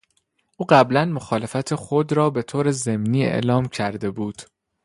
[0.57, 4.41] او قبلا مخالفت خود را به طور ضمنی اعلام کرده بود.